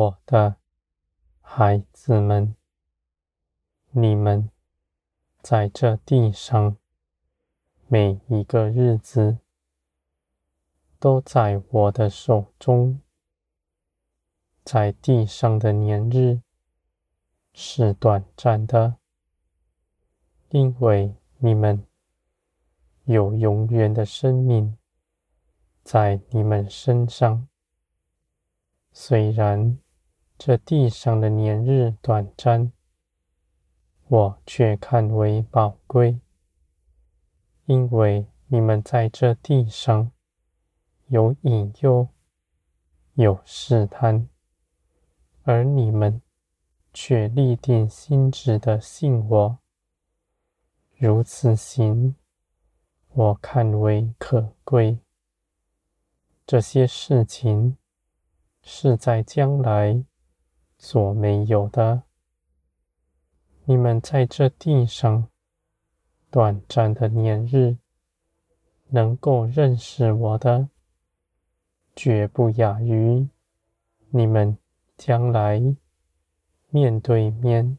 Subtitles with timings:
[0.00, 0.56] 我的
[1.42, 2.56] 孩子们，
[3.90, 4.48] 你们
[5.42, 6.78] 在这地上
[7.86, 9.36] 每一个日子，
[10.98, 13.02] 都在我的手中。
[14.64, 16.40] 在地上的年日
[17.52, 18.96] 是短暂的，
[20.48, 21.86] 因为你们
[23.04, 24.78] 有永远的生命
[25.82, 27.46] 在你们身上。
[28.92, 29.78] 虽然
[30.42, 32.72] 这地上的年日短暂，
[34.08, 36.18] 我却看为宝贵，
[37.66, 40.10] 因为你们在这地上
[41.08, 42.08] 有引诱，
[43.12, 44.30] 有试探，
[45.42, 46.22] 而你们
[46.94, 49.58] 却立定心志的信我，
[50.96, 52.16] 如此行，
[53.12, 55.00] 我看为可贵。
[56.46, 57.76] 这些事情。
[58.62, 60.04] 是在将来
[60.82, 62.04] 所没有的。
[63.66, 65.28] 你们在这地上
[66.30, 67.76] 短暂的年日，
[68.88, 70.70] 能够认识我的，
[71.94, 73.28] 绝不亚于
[74.08, 74.56] 你们
[74.96, 75.62] 将来
[76.70, 77.78] 面对面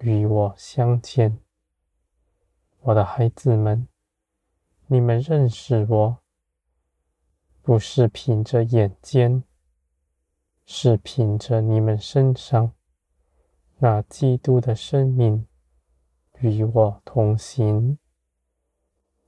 [0.00, 1.38] 与我相见。
[2.80, 3.88] 我的孩子们，
[4.88, 6.18] 你们认识我，
[7.62, 9.42] 不是凭着眼尖。
[10.72, 12.72] 是凭着你们身上
[13.78, 15.44] 那基督的生命
[16.38, 17.98] 与我同行，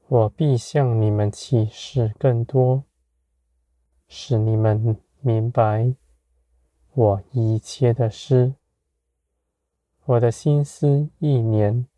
[0.06, 2.84] 我必向你们启示更多，
[4.06, 5.96] 使你们明白
[6.92, 8.54] 我一切的事。
[10.04, 11.88] 我的心思意念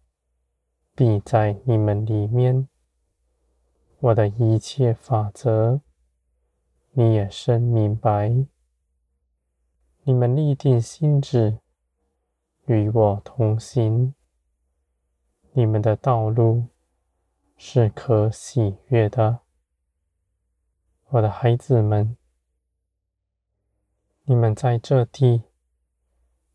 [0.95, 2.67] 必在你们里面，
[4.01, 5.83] 我的一切法则
[6.93, 8.47] 你也深明白。
[10.07, 11.61] 你们立定心志，
[12.67, 14.15] 与我同行。
[15.53, 16.67] 你们的道路
[17.57, 19.41] 是可喜悦的，
[21.09, 22.19] 我的孩子们。
[24.25, 25.45] 你们在这地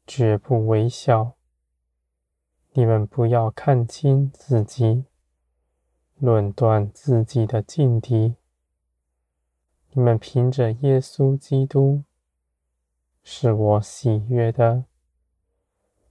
[0.06, 1.34] 绝不微小。
[2.74, 5.06] 你们不要看轻自己，
[6.20, 8.36] 论断自己的境地。
[9.94, 12.04] 你们凭着耶稣基督。
[13.24, 14.86] 是我喜悦的，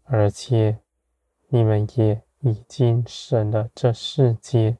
[0.04, 0.80] 而且
[1.48, 4.78] 你们也已经胜了这世界，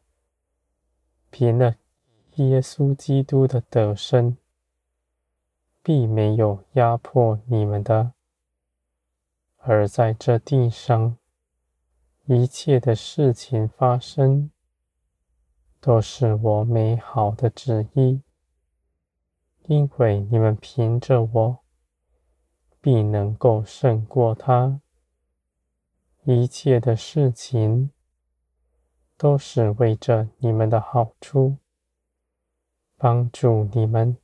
[1.31, 1.77] 凭了
[2.37, 4.37] 耶稣基督的得胜，
[5.83, 8.13] 必没有压迫你们的。
[9.57, 11.19] 而在这地上，
[12.27, 14.51] 一切的事情发生，
[15.81, 18.23] 都是我美好的旨意，
[19.65, 21.59] 因为你们凭着我。
[22.81, 24.81] 必能够胜过他。
[26.25, 27.91] 一切的事情
[29.17, 31.57] 都是为着你们的好处，
[32.97, 34.17] 帮助你们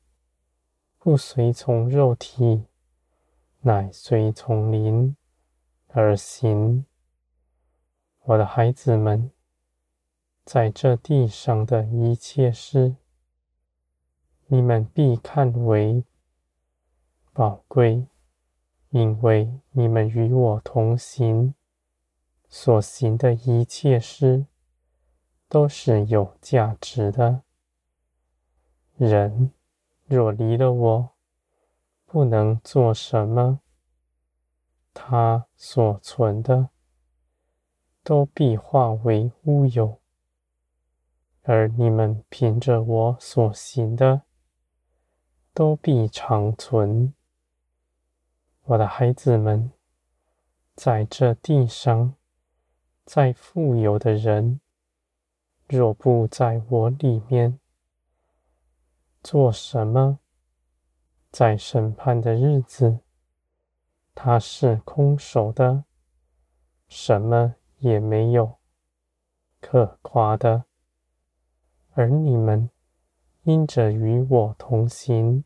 [0.98, 2.65] 不随从肉体，
[3.60, 5.16] 乃随从灵
[5.88, 6.84] 而行。
[8.25, 9.31] 我的孩子们，
[10.44, 12.97] 在这地上的一切事，
[14.47, 16.04] 你们必看为
[17.32, 18.06] 宝贵。
[18.94, 21.53] 因为你们与我同行，
[22.49, 24.47] 所行的一切事
[25.49, 27.43] 都是有价值的。
[28.97, 29.50] 人
[30.06, 31.10] 若离了我，
[32.06, 33.59] 不能做什么，
[34.92, 36.69] 他所存的
[38.04, 39.98] 都必化为乌有；
[41.42, 44.22] 而你们凭着我所行的，
[45.53, 47.13] 都必长存。
[48.66, 49.71] 我的孩子们，
[50.75, 52.15] 在这地上，
[53.05, 54.59] 再富有的人，
[55.69, 57.61] 若不在我里面，
[59.22, 60.19] 做什么？
[61.31, 63.01] 在审判的日子，
[64.15, 65.84] 他是空手的，
[66.89, 68.57] 什么也没有
[69.60, 70.65] 可夸的。
[71.93, 72.71] 而你们
[73.43, 75.45] 因着与我同行。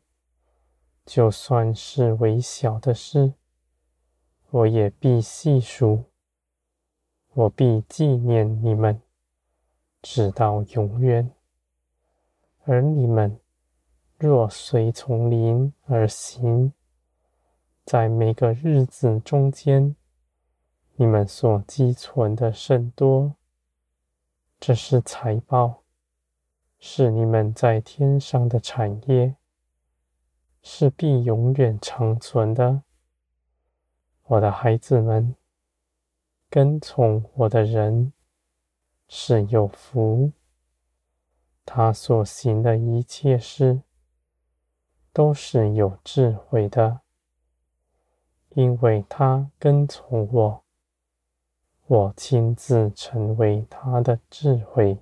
[1.09, 3.33] 就算是微小的事，
[4.51, 6.05] 我也必细数，
[7.33, 9.01] 我必纪念你们，
[10.03, 11.31] 直到永远。
[12.65, 13.41] 而你们
[14.19, 16.75] 若随从灵而行，
[17.87, 19.97] 在每个日子中间，
[20.97, 23.35] 你们所积存的甚多，
[24.61, 25.85] 这是财宝，
[26.79, 29.35] 是你们在天上的产业。
[30.63, 32.83] 是必永远长存的。
[34.25, 35.35] 我的孩子们，
[36.51, 38.13] 跟从我的人
[39.09, 40.33] 是有福。
[41.65, 43.83] 他所行的一切事
[45.13, 47.01] 都是有智慧的，
[48.51, 50.65] 因为他跟从我，
[51.87, 54.99] 我亲自成为他的智慧。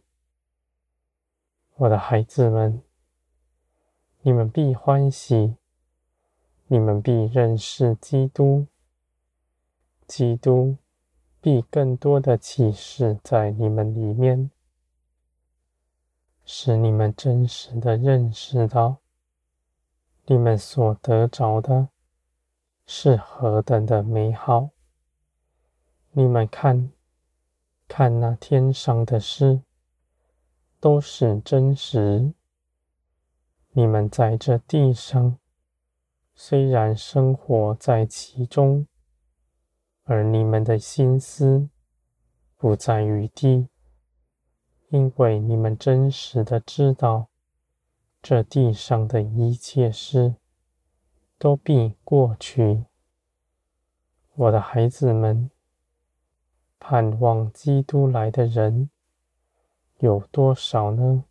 [1.77, 2.83] 我的孩子们，
[4.27, 5.55] 你们必欢喜，
[6.67, 8.67] 你们必认识基督。
[10.05, 10.79] 基督
[11.41, 14.51] 必更多的启示在你们里面，
[16.45, 18.97] 使你们真实的认识到，
[20.25, 21.91] 你们所得着的
[22.85, 24.71] 是何等的美好。
[26.11, 26.91] 你们看，
[27.87, 29.63] 看那天上的事，
[30.81, 32.33] 都是真实。
[33.79, 35.37] 你们在这地上，
[36.35, 38.87] 虽然生活在其中。
[40.05, 41.69] 而你们的心思
[42.57, 43.69] 不在于地，
[44.89, 47.29] 因为你们真实的知道，
[48.23, 50.37] 这地上的一切事
[51.37, 52.87] 都必过去。
[54.37, 55.51] 我的孩子们，
[56.79, 58.89] 盼望基督来的人
[59.99, 61.25] 有多少呢？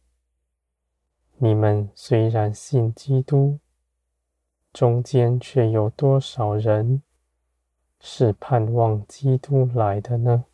[1.46, 3.60] 你们虽然信基督，
[4.74, 7.04] 中间却有多少人？
[8.00, 10.46] 是盼望基督来的呢？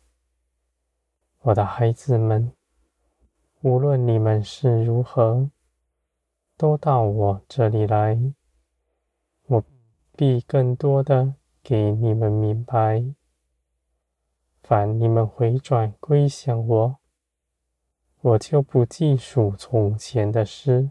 [1.40, 2.52] 我的孩子们，
[3.62, 5.48] 无论你们是如何，
[6.58, 8.20] 都到我这里来，
[9.46, 9.64] 我
[10.14, 13.02] 必更多的给你们明白。
[14.62, 16.98] 凡你们回转归向我，
[18.22, 20.90] 我就不记数从前的事。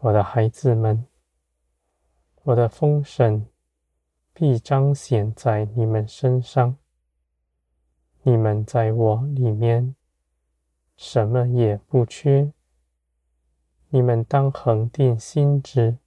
[0.00, 1.06] 我的孩子们，
[2.42, 3.46] 我的丰盛。
[4.36, 6.76] 必彰显在你们身上。
[8.22, 9.94] 你们在我里面，
[10.96, 12.52] 什么也不缺。
[13.90, 15.98] 你们当恒定心志，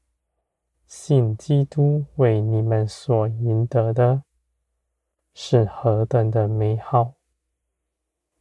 [0.88, 4.23] 信基督为你们所赢得的，
[5.33, 7.17] 是何等的美好！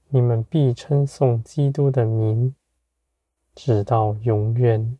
[0.08, 2.54] 你们必称颂基督的名，
[3.54, 4.98] 直到永远。